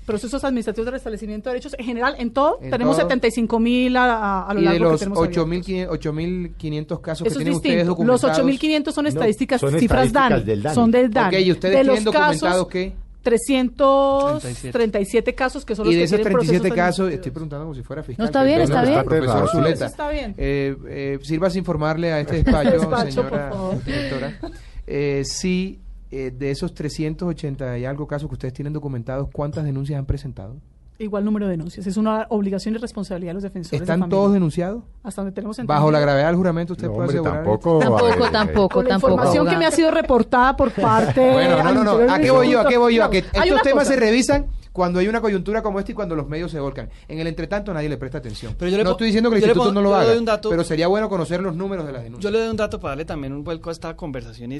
procesos 0.06 0.44
administrativos 0.44 0.86
de 0.86 0.92
restablecimiento 0.92 1.50
de 1.50 1.54
derechos 1.54 1.76
en 1.78 1.86
general 1.86 2.16
en 2.18 2.32
todo 2.32 2.58
tenemos 2.58 2.98
75 2.98 3.60
mil 3.60 3.96
a, 3.96 4.48
a, 4.48 4.54
lo 4.56 4.62
largo 4.62 4.98
de 4.98 5.06
los 5.06 5.18
8.500 5.20 7.02
casos 7.02 7.28
que 7.28 7.34
tienen 7.36 7.54
ustedes 7.54 7.86
documentados 7.86 8.38
los 8.38 8.60
8.500 8.60 8.92
son 8.92 9.06
estadísticas 9.06 9.62
cifras 9.80 10.12
DAN, 10.12 10.44
son 10.74 10.90
del 10.90 11.12
DAN 11.12 11.34
¿y 11.40 11.52
ustedes 11.52 11.78
de 11.78 11.84
tienen 11.84 12.04
documentados 12.04 12.68
qué? 12.68 12.94
337 13.22 15.36
casos 15.36 15.64
que 15.64 15.76
son 15.76 15.86
los 15.86 15.94
y 15.94 15.98
de 15.98 16.04
esos 16.04 16.22
37 16.22 16.72
casos 16.72 17.12
estoy 17.12 17.32
preguntando 17.32 17.66
como 17.66 17.76
si 17.76 17.84
fuera 17.84 18.02
fiscal 18.04 18.24
no 18.24 18.28
está 18.28 18.44
bien 18.44 18.62
está 18.62 18.84
bien. 18.84 19.04
profesor 19.04 19.50
Zuleta. 19.50 19.86
está 19.86 20.10
bien. 20.10 20.34
Eh, 20.38 20.76
eh, 20.88 21.20
sirvas 21.22 21.56
informarle 21.56 22.12
a 22.12 22.20
este 22.20 22.36
despacho, 22.44 22.80
señora 23.12 23.52
directora 23.86 24.40
eh, 24.88 25.22
si 25.26 25.80
eh, 26.10 26.32
de 26.38 26.52
esos 26.52 26.74
380 26.74 27.78
y 27.78 27.86
algo 27.86 28.08
casos 28.08 28.28
que 28.28 28.34
ustedes 28.34 28.54
tienen 28.54 28.74
documentados 28.74 29.30
cuántas 29.32 29.64
denuncias 29.64 29.98
han 29.98 30.06
presentado 30.06 30.58
igual 31.04 31.26
número 31.26 31.48
de 31.48 31.52
denuncias. 31.52 31.86
Es 31.88 31.98
una 31.98 32.28
obligación 32.30 32.76
y 32.76 32.78
responsabilidad 32.78 33.32
de 33.32 33.34
los 33.36 33.44
defensores. 33.44 33.82
¿Están 33.82 34.10
todos 34.10 34.34
denunciados? 34.34 34.84
Hasta 35.04 35.22
donde 35.22 35.34
tenemos 35.34 35.58
entendido. 35.58 35.76
Bajo 35.76 35.92
la 35.92 36.00
gravedad 36.00 36.28
del 36.28 36.36
juramento, 36.36 36.74
usted 36.74 36.90
puede 36.90 37.10
asegurar. 37.10 37.36
Tampoco, 37.44 37.80
tampoco, 37.80 38.32
tampoco. 38.32 38.84
la 38.84 38.96
información 38.96 39.48
que 39.48 39.58
me 39.58 39.66
ha 39.66 39.72
sido 39.72 39.92
reportada 39.92 40.56
por 40.56 40.72
parte. 40.82 41.32
bueno, 41.32 41.64
no, 41.64 41.84
no, 41.84 41.84
no. 41.84 42.14
¿A 42.14 42.20
qué 42.20 42.32
voy 42.32 42.50
yo? 42.52 42.62
¿A 42.62 42.68
qué 42.68 42.78
voy 42.78 42.96
yo? 42.96 43.04
A 43.04 43.10
que 43.10 43.20
estos 43.20 43.62
temas 43.62 43.88
se 43.88 43.96
revisan 43.96 44.48
cuando 44.72 45.00
hay 45.00 45.08
una 45.08 45.20
coyuntura 45.22 45.62
como 45.62 45.80
esta 45.80 45.92
y 45.92 45.96
cuando 45.96 46.16
los 46.16 46.28
medios 46.28 46.52
se 46.52 46.60
volcan. 46.60 46.90
En 47.08 47.20
el 47.20 47.28
entretanto 47.28 47.74
nadie 47.74 47.90
le 47.90 47.98
presta 47.98 48.20
atención. 48.20 48.56
Pero 48.58 48.72
yo 48.72 48.84
no 48.84 48.92
estoy 48.92 49.08
diciendo 49.08 49.30
que 49.30 49.38
el 49.38 49.44
instituto 49.44 49.72
no 49.72 49.82
lo 49.82 49.96
haga, 49.96 50.40
pero 50.50 50.64
sería 50.64 50.88
bueno 50.88 51.10
conocer 51.10 51.42
los 51.42 51.56
números 51.56 51.86
de 51.86 51.92
las 51.92 52.04
denuncias. 52.04 52.24
Yo 52.24 52.32
le 52.32 52.40
doy 52.44 52.50
un 52.50 52.58
dato 52.58 52.80
para 52.80 52.92
darle 52.92 53.06
también 53.06 53.34
un 53.34 53.44
vuelco 53.44 53.70
a 53.70 53.74
esta 53.74 53.96
conversación. 53.96 54.52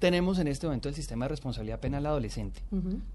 Tenemos 0.00 0.38
en 0.38 0.48
este 0.48 0.66
momento 0.66 0.88
el 0.88 0.94
sistema 0.94 1.26
de 1.26 1.28
responsabilidad 1.28 1.78
penal 1.78 2.06
adolescente. 2.06 2.62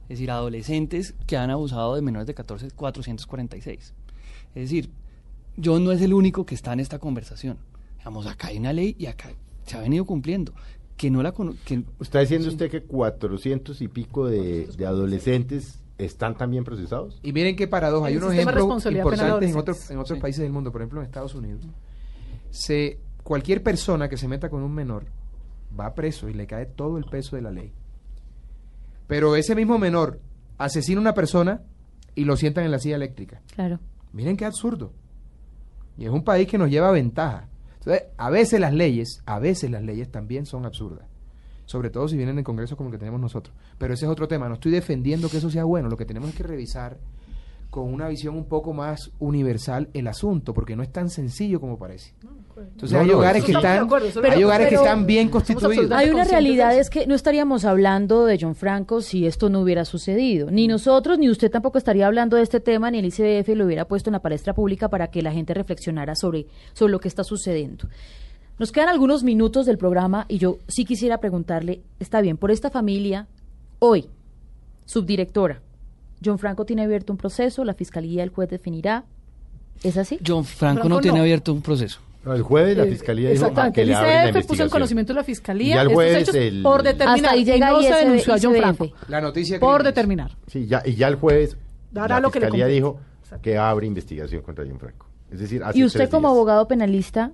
Es 0.03 0.09
decir, 0.09 0.31
adolescentes 0.31 1.15
que 1.25 1.35
han 1.35 1.49
abusado 1.49 1.95
de 1.95 2.01
menores 2.01 2.27
de 2.27 2.35
14, 2.35 2.71
446. 2.71 3.93
Es 4.53 4.61
decir, 4.61 4.89
yo 5.57 5.79
no 5.79 5.91
es 5.91 6.01
el 6.01 6.13
único 6.13 6.45
que 6.45 6.55
está 6.55 6.71
en 6.71 6.79
esta 6.79 6.99
conversación. 6.99 7.57
Vamos, 8.05 8.27
acá 8.27 8.47
hay 8.47 8.59
una 8.59 8.71
ley 8.71 8.95
y 8.99 9.07
acá 9.07 9.31
se 9.65 9.75
ha 9.75 9.81
venido 9.81 10.05
cumpliendo 10.05 10.53
que 10.95 11.09
no 11.09 11.23
la 11.23 11.33
que, 11.65 11.83
está 11.99 12.19
diciendo 12.19 12.47
usted 12.47 12.69
que 12.69 12.83
400 12.83 13.81
y 13.81 13.87
pico 13.87 14.27
de, 14.27 14.67
de 14.67 14.85
adolescentes 14.85 15.79
están 15.97 16.37
también 16.37 16.63
procesados. 16.63 17.19
Y 17.23 17.33
miren 17.33 17.55
qué 17.55 17.67
paradoja, 17.67 18.07
hay 18.07 18.17
unos 18.17 18.31
ejemplos 18.31 18.85
importantes 18.85 19.49
en 19.49 19.57
otros, 19.57 19.89
en 19.89 19.97
otros 19.97 20.19
países 20.19 20.43
del 20.43 20.51
mundo, 20.51 20.71
por 20.71 20.81
ejemplo 20.81 21.01
en 21.01 21.07
Estados 21.07 21.33
Unidos. 21.33 21.65
Se, 22.51 22.99
cualquier 23.23 23.63
persona 23.63 24.07
que 24.07 24.17
se 24.17 24.27
meta 24.27 24.49
con 24.49 24.61
un 24.61 24.73
menor 24.73 25.05
va 25.79 25.95
preso 25.95 26.29
y 26.29 26.33
le 26.33 26.47
cae 26.47 26.65
todo 26.65 26.97
el 26.97 27.05
peso 27.05 27.35
de 27.35 27.41
la 27.41 27.51
ley. 27.51 27.73
Pero 29.07 29.35
ese 29.35 29.55
mismo 29.55 29.77
menor 29.77 30.19
asesina 30.57 30.99
a 30.99 31.01
una 31.01 31.13
persona 31.13 31.61
y 32.15 32.25
lo 32.25 32.37
sientan 32.37 32.65
en 32.65 32.71
la 32.71 32.79
silla 32.79 32.95
eléctrica. 32.95 33.41
Claro. 33.53 33.79
Miren 34.13 34.37
qué 34.37 34.45
absurdo. 34.45 34.93
Y 35.97 36.05
es 36.05 36.11
un 36.11 36.23
país 36.23 36.47
que 36.47 36.57
nos 36.57 36.69
lleva 36.69 36.91
ventaja. 36.91 37.47
Entonces, 37.79 38.03
a 38.17 38.29
veces 38.29 38.59
las 38.59 38.73
leyes, 38.73 39.21
a 39.25 39.39
veces 39.39 39.69
las 39.69 39.83
leyes 39.83 40.11
también 40.11 40.45
son 40.45 40.65
absurdas 40.65 41.05
sobre 41.65 41.89
todo 41.89 42.07
si 42.07 42.15
vienen 42.15 42.37
en 42.37 42.43
congresos 42.43 42.77
como 42.77 42.89
el 42.89 42.93
que 42.93 42.99
tenemos 42.99 43.19
nosotros. 43.19 43.55
Pero 43.77 43.93
ese 43.93 44.05
es 44.05 44.11
otro 44.11 44.27
tema, 44.27 44.47
no 44.47 44.55
estoy 44.55 44.71
defendiendo 44.71 45.29
que 45.29 45.37
eso 45.37 45.49
sea 45.49 45.63
bueno, 45.63 45.89
lo 45.89 45.97
que 45.97 46.05
tenemos 46.05 46.29
es 46.29 46.35
que 46.35 46.43
revisar 46.43 46.97
con 47.75 47.93
una 47.93 48.07
visión 48.07 48.37
un 48.37 48.45
poco 48.45 48.71
más 48.71 49.11
universal 49.19 49.89
el 49.93 50.07
asunto, 50.07 50.53
porque 50.53 50.77
no 50.77 50.81
es 50.81 50.93
tan 50.93 51.09
sencillo 51.09 51.59
como 51.59 51.77
parece. 51.77 52.13
Entonces 52.55 52.97
hay 52.97 53.09
hogares 53.09 53.43
que 53.43 53.51
están, 53.51 53.89
hay 54.31 54.43
hogares 54.45 54.69
que 54.69 54.75
están 54.75 55.05
bien 55.05 55.27
constituidos. 55.27 55.91
Hay 55.91 56.09
una 56.09 56.23
realidad 56.23 56.73
es 56.73 56.89
que 56.89 57.05
no 57.05 57.15
estaríamos 57.15 57.65
hablando 57.65 58.25
de 58.25 58.37
John 58.39 58.55
Franco 58.55 59.01
si 59.01 59.27
esto 59.27 59.49
no 59.49 59.59
hubiera 59.59 59.83
sucedido. 59.83 60.49
Ni 60.51 60.69
nosotros 60.69 61.19
ni 61.19 61.29
usted 61.29 61.51
tampoco 61.51 61.77
estaría 61.77 62.07
hablando 62.07 62.37
de 62.37 62.43
este 62.43 62.61
tema, 62.61 62.89
ni 62.91 62.99
el 62.99 63.07
ICBF 63.07 63.49
lo 63.57 63.65
hubiera 63.65 63.83
puesto 63.89 64.09
en 64.09 64.13
la 64.13 64.21
palestra 64.21 64.53
pública 64.53 64.87
para 64.87 65.07
que 65.07 65.21
la 65.21 65.33
gente 65.33 65.53
reflexionara 65.53 66.15
sobre, 66.15 66.47
sobre 66.71 66.93
lo 66.93 67.01
que 67.01 67.09
está 67.09 67.25
sucediendo. 67.25 67.89
Nos 68.57 68.71
quedan 68.71 68.87
algunos 68.87 69.25
minutos 69.25 69.65
del 69.65 69.77
programa 69.77 70.27
y 70.29 70.37
yo 70.37 70.59
sí 70.69 70.85
quisiera 70.85 71.19
preguntarle, 71.19 71.81
está 71.99 72.21
bien, 72.21 72.37
por 72.37 72.51
esta 72.51 72.69
familia, 72.69 73.27
hoy, 73.79 74.07
subdirectora, 74.85 75.61
John 76.23 76.39
Franco 76.39 76.65
tiene 76.65 76.83
abierto 76.83 77.13
un 77.13 77.17
proceso, 77.17 77.63
la 77.63 77.73
fiscalía, 77.73 78.23
el 78.23 78.29
juez 78.29 78.49
definirá. 78.49 79.05
¿Es 79.83 79.97
así? 79.97 80.19
John 80.25 80.45
Franco, 80.45 80.87
no 80.87 80.99
tiene 80.99 81.19
abierto 81.19 81.53
un 81.53 81.61
proceso. 81.61 81.99
el 82.25 82.41
jueves 82.41 82.77
la 82.77 82.85
eh, 82.85 82.91
fiscalía 82.91 83.29
dijo 83.29 83.51
ah, 83.55 83.71
que 83.71 83.85
le 83.85 83.93
abre 83.93 84.31
la 84.31 84.41
puso 84.41 84.63
en 84.63 84.69
conocimiento 84.69 85.13
de 85.13 85.17
la 85.19 85.23
fiscalía 85.23 85.75
y 85.75 85.79
el 85.79 85.93
jueves 85.93 86.33
el... 86.33 86.63
por 86.63 86.81
determinar 86.81 87.37
y 87.37 87.59
no 87.59 87.81
se 87.81 87.93
denunció 87.93 88.33
a 88.33 88.37
John 88.41 88.55
Franco. 88.55 88.89
La 89.07 89.21
noticia 89.21 89.59
por 89.59 89.83
determinar. 89.83 90.35
Sí, 90.47 90.65
ya 90.65 90.81
y 90.85 90.95
ya 90.95 91.07
el 91.07 91.15
jueves 91.15 91.57
la 91.91 92.29
fiscalía 92.29 92.67
dijo 92.67 92.99
que 93.41 93.57
abre 93.57 93.85
investigación 93.85 94.41
contra 94.41 94.65
John 94.65 94.79
Franco. 94.79 95.07
Es 95.31 95.39
decir, 95.39 95.61
y 95.73 95.83
usted 95.83 96.09
como 96.09 96.29
abogado 96.29 96.67
penalista 96.67 97.31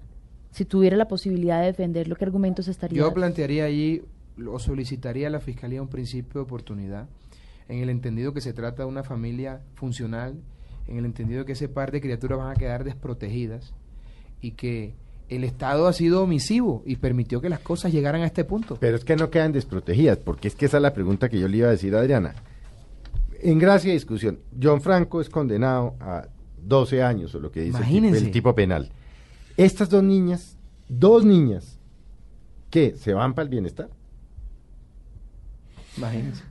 si 0.52 0.66
tuviera 0.66 0.98
la 0.98 1.08
posibilidad 1.08 1.62
de 1.62 1.68
defenderlo, 1.68 2.16
¿qué 2.16 2.26
argumentos 2.26 2.68
estaría? 2.68 3.00
Yo 3.00 3.14
plantearía 3.14 3.66
allí 3.66 4.04
o 4.48 4.60
solicitaría 4.60 5.28
a 5.28 5.30
la 5.30 5.40
Fiscalía 5.40 5.82
un 5.82 5.88
principio 5.88 6.42
de 6.42 6.44
oportunidad, 6.44 7.08
en 7.72 7.82
el 7.82 7.90
entendido 7.90 8.34
que 8.34 8.42
se 8.42 8.52
trata 8.52 8.84
de 8.84 8.90
una 8.90 9.04
familia 9.04 9.62
funcional, 9.76 10.36
en 10.88 10.98
el 10.98 11.06
entendido 11.06 11.46
que 11.46 11.54
ese 11.54 11.70
par 11.70 11.92
de 11.92 12.02
criaturas 12.02 12.38
van 12.38 12.52
a 12.52 12.56
quedar 12.56 12.84
desprotegidas 12.84 13.74
y 14.42 14.52
que 14.52 14.94
el 15.30 15.46
Estado 15.46 15.88
ha 15.88 15.94
sido 15.94 16.24
omisivo 16.24 16.84
y 16.86 16.98
permitió 16.98 17.40
que 17.40 17.48
las 17.48 17.60
cosas 17.60 17.94
llegaran 17.94 18.24
a 18.24 18.26
este 18.26 18.44
punto. 18.44 18.76
Pero 18.78 18.98
es 18.98 19.06
que 19.06 19.16
no 19.16 19.30
quedan 19.30 19.54
desprotegidas, 19.54 20.18
porque 20.18 20.50
es 20.50 20.56
que 20.56 20.66
esa 20.66 20.78
es 20.78 20.84
la 20.84 20.94
pregunta 20.94 21.30
que 21.30 21.40
yo 21.40 21.48
le 21.48 21.58
iba 21.58 21.70
a 21.70 21.72
decir 21.72 21.96
a 21.96 22.00
Adriana. 22.00 22.36
En 23.40 23.58
gracia 23.58 23.90
y 23.90 23.94
discusión, 23.94 24.40
John 24.62 24.82
Franco 24.82 25.22
es 25.22 25.30
condenado 25.30 25.96
a 26.02 26.28
12 26.62 27.02
años, 27.02 27.34
o 27.36 27.40
lo 27.40 27.52
que 27.52 27.62
dice 27.62 27.82
el 27.82 28.32
tipo 28.32 28.54
penal. 28.54 28.92
Estas 29.56 29.90
dos 29.90 30.04
niñas, 30.04 30.58
dos 30.90 31.24
niñas, 31.24 31.80
que 32.70 32.98
se 32.98 33.14
van 33.14 33.34
para 33.34 33.44
el 33.44 33.50
bienestar. 33.50 33.90
Imagínense. 35.98 36.51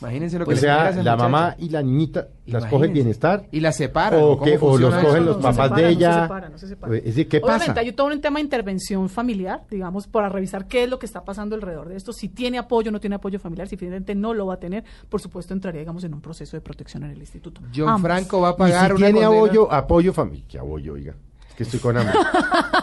Imagínense 0.00 0.38
lo 0.38 0.46
que 0.46 0.54
O 0.54 0.56
sea, 0.56 0.92
la 0.92 1.16
mamá 1.16 1.56
y 1.58 1.68
la 1.70 1.82
niñita 1.82 2.28
las 2.46 2.66
coge 2.66 2.86
el 2.86 2.92
bienestar. 2.92 3.46
Y 3.50 3.60
las 3.60 3.76
separan. 3.76 4.20
O, 4.22 4.40
que, 4.40 4.56
o 4.60 4.78
los 4.78 4.94
cogen 4.94 5.24
los 5.24 5.38
papás 5.38 5.74
de 5.74 5.88
ella. 5.88 6.28
No 6.50 6.58
se 6.58 6.68
separan, 6.68 6.98
Es 6.98 7.04
decir, 7.04 7.28
¿qué 7.28 7.38
Obviamente, 7.38 7.66
pasa? 7.68 7.80
hay 7.80 7.92
todo 7.92 8.06
un 8.06 8.20
tema 8.20 8.38
de 8.38 8.44
intervención 8.44 9.08
familiar, 9.08 9.64
digamos, 9.70 10.06
para 10.06 10.28
revisar 10.28 10.66
qué 10.66 10.84
es 10.84 10.90
lo 10.90 10.98
que 10.98 11.06
está 11.06 11.24
pasando 11.24 11.54
alrededor 11.56 11.88
de 11.88 11.96
esto. 11.96 12.12
Si 12.12 12.28
tiene 12.28 12.58
apoyo 12.58 12.90
o 12.90 12.92
no 12.92 13.00
tiene 13.00 13.16
apoyo 13.16 13.38
familiar, 13.38 13.68
si 13.68 13.76
finalmente 13.76 14.14
no 14.14 14.34
lo 14.34 14.46
va 14.46 14.54
a 14.54 14.60
tener, 14.60 14.84
por 15.08 15.20
supuesto 15.20 15.52
entraría, 15.52 15.80
digamos, 15.80 16.04
en 16.04 16.14
un 16.14 16.20
proceso 16.20 16.56
de 16.56 16.60
protección 16.60 17.02
en 17.04 17.10
el 17.10 17.18
instituto. 17.18 17.60
John 17.74 18.00
Franco 18.00 18.40
va 18.40 18.50
a 18.50 18.56
pagar 18.56 18.92
y 18.92 18.96
si 18.96 19.02
tiene 19.02 19.24
apoyo, 19.24 19.72
apoyo 19.72 20.12
familiar. 20.12 20.48
¿Qué 20.48 20.58
apoyo, 20.58 20.92
oiga? 20.92 21.14
que 21.58 21.64
estoy 21.64 21.80
con 21.80 21.96
hambre. 21.96 22.14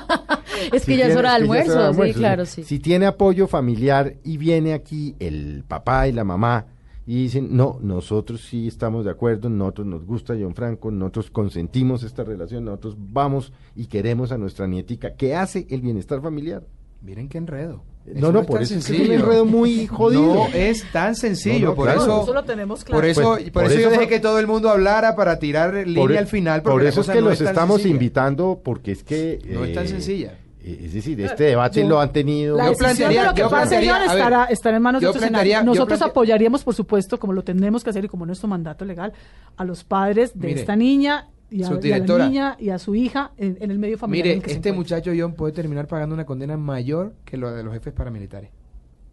es 0.74 0.86
que 0.86 0.98
ya 0.98 1.08
es 1.08 1.16
hora 1.16 1.30
de 1.30 1.36
almuerzo, 1.38 1.94
sí, 1.94 2.14
claro, 2.14 2.46
sí. 2.46 2.66
Si 2.66 2.80
tiene 2.80 3.06
apoyo 3.06 3.48
familiar 3.48 4.16
y 4.26 4.36
viene 4.36 4.74
aquí 4.74 5.16
el 5.20 5.64
papá 5.66 6.10
y 6.10 6.12
la 6.12 6.26
mamá 6.26 6.66
y 7.08 7.24
dicen, 7.24 7.56
no, 7.56 7.78
nosotros 7.82 8.42
sí 8.42 8.68
estamos 8.68 9.06
de 9.06 9.12
acuerdo, 9.12 9.50
nosotros 9.50 9.86
nos 9.86 10.06
gusta 10.06 10.34
John 10.40 10.56
Franco, 10.56 10.90
nosotros 10.90 11.30
consentimos 11.30 12.04
esta 12.04 12.24
relación, 12.24 12.66
nosotros 12.66 12.96
vamos 12.98 13.54
y 13.76 13.86
queremos 13.86 14.32
a 14.32 14.38
nuestra 14.38 14.66
nietica, 14.66 15.14
¿qué 15.14 15.36
hace 15.36 15.68
el 15.70 15.82
bienestar 15.82 16.22
familiar? 16.22 16.64
Miren 17.02 17.30
qué 17.30 17.38
enredo. 17.38 17.84
no, 18.16 18.32
no, 18.32 18.44
por 18.44 18.64
eso 18.64 18.74
es 18.76 18.90
un 18.90 19.12
enredo 19.12 19.46
muy 19.46 19.86
jodido. 19.86 20.34
No 20.34 20.48
es 20.48 20.92
tan 20.92 21.16
sencillo, 21.16 21.76
por 21.76 21.90
eso, 21.90 22.34
lo 22.34 22.44
tenemos 22.44 22.84
claro. 22.84 23.00
Por 23.00 23.06
eso, 23.06 23.36
pues, 23.36 23.52
por, 23.52 23.66
eso, 23.66 23.80
yo 23.80 23.90
dejé 23.92 24.08
que 24.08 24.20
todo 24.20 24.40
el 24.40 24.48
mundo 24.48 24.70
hablara 24.70 25.16
para 25.16 25.38
tirar 25.38 25.76
línea 25.86 26.16
e- 26.16 26.18
al 26.18 26.28
final. 26.28 26.64
Por 26.64 26.84
eso 26.84 27.02
es 27.02 27.10
que 27.10 27.22
los 27.22 27.40
estamos 27.40 27.86
invitando, 27.86 28.62
porque 28.64 28.92
es 28.94 29.04
que... 29.04 29.40
No 29.48 29.64
es 29.64 29.74
tan 29.76 29.86
eh, 29.86 29.90
sencilla. 29.90 30.40
Eh, 30.66 30.86
es 30.86 30.94
decir, 30.94 31.22
este 31.22 31.44
debate 31.44 31.84
lo 31.84 32.00
han 32.00 32.12
tenido. 32.12 32.58
La 32.58 32.70
decisión 32.70 33.14
de 33.14 33.24
lo 33.24 33.34
que 33.36 33.44
pasa, 33.44 33.80
estará, 33.80 34.46
estará 34.46 34.78
en 34.78 34.84
manos 34.84 35.02
de 35.02 35.08
otros 35.08 35.24
Nosotros 35.64 36.02
apoyaríamos, 36.02 36.64
por 36.64 36.74
supuesto, 36.74 37.20
como 37.20 37.34
lo 37.34 37.44
tenemos 37.44 37.84
que 37.84 37.92
hacer 37.92 38.06
y 38.06 38.08
como 38.08 38.26
nuestro 38.26 38.48
mandato 38.48 38.84
legal, 38.84 39.14
a 39.58 39.64
los 39.64 39.84
padres 39.84 40.32
de 40.34 40.54
esta 40.54 40.76
niña 40.76 41.30
y 41.52 41.64
a, 41.64 41.70
la 41.70 42.28
niña 42.28 42.58
y 42.60 42.70
a 42.70 42.80
su 42.80 42.96
hija 42.96 43.32
en, 43.38 43.70
el 43.70 43.78
medio 43.78 44.00
familiar. 44.00 44.38
Mire, 44.38 44.52
este 44.52 44.74
muchacho 44.74 45.12
John 45.16 45.34
puede 45.34 45.54
terminar 45.54 45.88
pagando 45.88 46.16
una 46.16 46.26
condena 46.26 46.58
mayor 46.58 47.14
que 47.24 47.38
lo 47.38 47.52
de 47.52 47.64
los 47.64 47.72
jefes 47.72 47.94
paramilitares. 47.94 48.50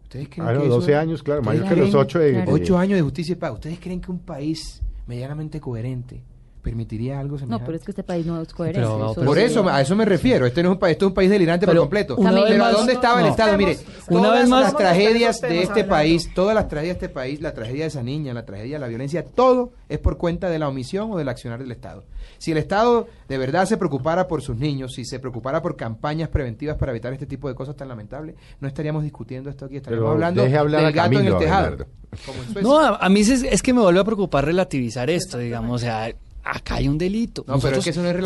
¿Ustedes 0.01 0.29
creen 0.29 0.47
ah, 0.47 0.59
que 0.59 0.67
12 0.67 0.95
años, 0.95 1.21
claro, 1.21 1.43
mayor 1.43 1.69
que 1.69 1.75
los 1.75 1.93
8 1.93 2.19
de, 2.19 2.43
8 2.47 2.77
años 2.79 2.97
de 2.97 3.03
justicia 3.03 3.33
y 3.33 3.35
paz. 3.35 3.53
¿Ustedes 3.53 3.79
creen 3.79 4.01
que 4.01 4.09
un 4.09 4.19
país 4.19 4.81
medianamente 5.05 5.59
coherente 5.59 6.23
permitiría 6.63 7.19
algo 7.19 7.37
semejante. 7.37 7.61
No, 7.61 7.65
pero 7.65 7.77
es 7.77 7.83
que 7.83 7.91
este 7.91 8.03
país 8.03 8.25
no 8.25 8.41
es 8.41 8.51
coherente. 8.53 8.87
por 9.23 9.37
eso, 9.37 9.67
a 9.67 9.81
eso 9.81 9.95
me 9.95 10.05
refiero. 10.05 10.45
Este 10.45 10.63
no 10.63 10.69
es 10.69 10.73
un 10.73 10.79
país, 10.79 10.93
este 10.93 11.05
es 11.05 11.09
un 11.09 11.13
país 11.13 11.29
delirante 11.29 11.67
por 11.67 11.77
completo. 11.77 12.15
Pero 12.15 12.65
¿a 12.65 12.71
dónde 12.71 12.93
estaba 12.93 13.21
el 13.21 13.27
Estado? 13.27 13.57
Mire, 13.57 13.77
una 14.09 14.31
vez 14.31 14.47
más 14.47 14.63
las 14.63 14.77
tragedias 14.77 15.41
de 15.41 15.61
este 15.61 15.83
país, 15.83 16.33
todas 16.33 16.55
las 16.55 16.67
tragedias 16.67 16.99
de 16.99 17.05
este 17.05 17.13
país, 17.13 17.41
la 17.41 17.53
tragedia 17.53 17.83
de 17.83 17.89
esa 17.89 18.01
niña, 18.01 18.33
la 18.33 18.45
tragedia 18.45 18.75
de 18.75 18.79
la 18.79 18.87
violencia, 18.87 19.25
todo 19.25 19.73
es 19.89 19.99
por 19.99 20.17
cuenta 20.17 20.49
de 20.49 20.57
la 20.57 20.69
omisión 20.69 21.11
o 21.11 21.17
del 21.17 21.29
accionar 21.29 21.59
del 21.59 21.71
Estado. 21.71 22.05
Si 22.37 22.51
el 22.51 22.57
Estado 22.57 23.07
de 23.27 23.37
verdad 23.37 23.65
se 23.65 23.77
preocupara 23.77 24.27
por 24.27 24.41
sus 24.41 24.57
niños, 24.57 24.93
si 24.93 25.05
se 25.05 25.19
preocupara 25.19 25.61
por 25.61 25.75
campañas 25.75 26.29
preventivas 26.29 26.77
para 26.77 26.91
evitar 26.91 27.11
este 27.11 27.25
tipo 27.25 27.49
de 27.49 27.55
cosas 27.55 27.75
tan 27.75 27.89
lamentables, 27.89 28.35
no 28.61 28.67
estaríamos 28.67 29.03
discutiendo 29.03 29.49
esto 29.49 29.65
aquí, 29.65 29.77
estaríamos 29.77 30.11
hablando 30.11 30.41
del 30.43 30.91
gato 30.93 31.19
en 31.19 31.27
el 31.27 31.37
tejado. 31.37 31.85
No, 32.61 32.79
a, 32.79 33.09
mí 33.09 33.21
es, 33.21 33.29
es, 33.29 33.61
que 33.61 33.73
me 33.73 33.81
vuelve 33.81 33.99
a 33.99 34.03
preocupar 34.03 34.45
relativizar 34.45 35.09
esto, 35.09 35.37
digamos, 35.37 35.81
o 35.81 35.85
sea, 35.85 36.13
acá 36.43 36.75
hay 36.75 36.87
un 36.87 36.97
delito. 36.97 37.45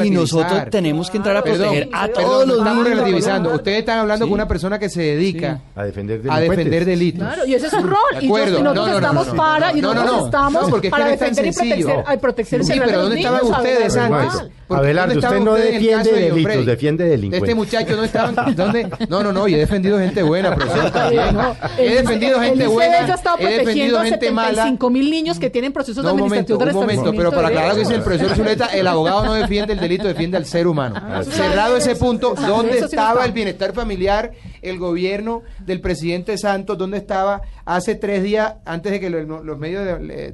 y 0.04 0.10
nosotros 0.10 0.64
tenemos 0.72 1.10
que 1.10 1.18
entrar 1.18 1.38
a 1.38 1.44
proteger 1.44 1.90
a 1.94 2.08
todos 2.08 2.48
los 2.48 2.58
estamos 2.60 2.88
relativizando. 2.88 3.54
Ustedes 3.54 3.80
están 3.80 4.00
hablando 4.00 4.26
con 4.26 4.34
una 4.34 4.48
persona 4.48 4.80
que 4.80 4.90
se 4.90 5.02
dedica 5.02 5.62
a 5.76 5.84
defender 5.84 6.22
a 6.30 6.40
defender 6.40 6.86
delitos. 6.86 7.20
Claro, 7.20 7.46
y 7.46 7.54
ese 7.54 7.68
es 7.68 7.72
su 7.72 7.84
rol. 7.84 7.98
Y 8.22 8.28
nosotros 8.28 8.96
estamos 8.96 9.28
para 9.30 9.76
y 9.76 9.82
nosotros 9.82 10.26
estamos 10.26 10.72
para 10.90 11.08
defender 11.08 11.46
y 11.48 11.52
proteger, 11.52 12.20
proteger 12.20 12.66
Sí, 12.66 12.74
pero 12.84 13.02
¿dónde 13.04 13.18
estaban 13.18 13.46
ustedes 13.46 13.96
antes? 13.96 14.57
Abelardo, 14.70 15.18
usted 15.18 15.40
no 15.40 15.54
defiende 15.54 16.12
delitos, 16.12 16.66
defiende 16.66 17.06
delincuentes. 17.06 17.50
Este 17.50 17.56
muchacho 17.56 17.96
no 17.96 18.04
estaba 18.04 18.32
¿dónde? 18.52 18.90
No, 19.10 19.24
no, 19.24 19.32
no, 19.32 19.48
y 19.48 19.56
he 19.56 19.58
defendido 19.58 19.98
gente 20.00 20.24
buena, 20.24 20.56
profesor, 20.56 20.92
también. 20.92 21.38
He 21.78 21.96
defendido 21.96 22.42
gente 22.42 22.68
buena. 22.68 23.08
He 23.40 23.58
defendido 23.60 24.02
gente 24.02 24.32
mala. 24.32 24.50
75 24.50 24.90
mil 24.90 25.10
niños 25.10 25.40
que 25.40 25.50
tienen 25.50 25.72
procesos 25.72 26.06
administrativos 26.06 26.60
de 26.60 26.70
Un 26.72 26.76
momento, 26.76 27.14
pero 27.16 27.32
para 27.32 27.48
aclarar 27.48 27.74
que 27.74 27.80
dice 27.80 27.96
el 27.96 28.02
profesor 28.02 28.36
Zuleta, 28.36 28.66
el 28.68 28.88
abogado 28.88 29.26
no 29.26 29.34
defiende 29.34 29.74
el 29.74 29.80
delito, 29.80 30.08
defiende 30.08 30.38
al 30.38 30.46
ser 30.46 30.68
humano. 30.68 30.96
Ah, 30.98 31.24
Cerrado 31.24 31.78
ese 31.78 31.96
punto, 31.96 32.36
¿dónde 32.36 32.80
estaba 32.80 33.26
el 33.26 33.32
bienestar 33.32 33.74
familiar, 33.74 34.32
el 34.62 34.78
gobierno 34.78 35.44
del 35.66 35.82
presidente 35.82 36.38
Santos? 36.38 36.78
¿Dónde 36.78 36.98
estaba 36.98 37.42
hace 37.66 37.96
tres 37.96 38.24
días 38.24 38.56
antes 38.66 38.92
de 38.92 39.00
que 39.00 39.10
los 39.10 39.58
medios 39.58 39.86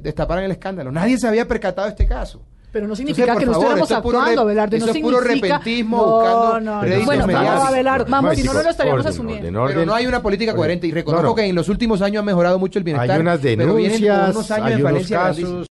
destaparan 0.02 0.44
el 0.44 0.50
escándalo? 0.50 0.90
Nadie 0.90 1.18
se 1.18 1.28
había 1.28 1.46
percatado 1.46 1.86
de 1.86 1.90
este 1.92 2.06
caso. 2.06 2.42
Pero 2.74 2.88
no 2.88 2.96
significa 2.96 3.36
que 3.36 3.46
no 3.46 3.52
estuviéramos 3.52 3.92
actuando, 3.92 4.40
Abelardo. 4.40 4.76
Eso 4.76 4.86
no 4.86 4.92
es 4.92 4.98
puro 4.98 5.20
repentismo 5.20 5.96
buscando 6.04 6.60
no, 6.60 6.82
no, 6.82 7.04
Bueno, 7.04 7.24
vamos, 7.28 7.68
Abelardo, 7.68 8.06
vamos, 8.08 8.34
si 8.34 8.42
no, 8.42 8.52
no 8.52 8.62
lo 8.64 8.70
estaríamos 8.70 9.06
asumiendo. 9.06 9.64
pero 9.68 9.86
no 9.86 9.94
hay 9.94 10.06
una 10.08 10.20
política 10.20 10.56
coherente. 10.56 10.88
Y 10.88 10.90
reconozco 10.90 11.36
que 11.36 11.44
en 11.44 11.54
los 11.54 11.68
últimos 11.68 12.02
años 12.02 12.22
ha 12.22 12.24
mejorado 12.24 12.58
mucho 12.58 12.80
el 12.80 12.84
bienestar. 12.84 13.12
Hay 13.12 13.20
unas 13.20 13.40
denuncias, 13.40 14.00
pero 14.00 14.30
unos 14.30 14.50
años 14.50 14.66
hay 14.66 14.76
de 14.76 14.82
falencia 14.82 15.32